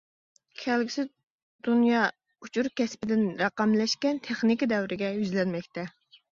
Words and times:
كەلگۈسى 0.61 1.05
دۇنيا 1.67 1.99
ئۇچۇر 2.47 2.71
كەسپىدىن 2.83 3.23
رەقەملەشكەن 3.45 4.25
تېخنىكا 4.31 4.73
دەۋرىگە 4.75 5.15
يۈزلەنمەكتە. 5.23 5.89